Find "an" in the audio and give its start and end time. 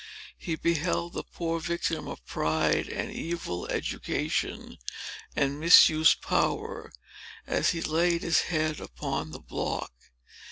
3.11-3.15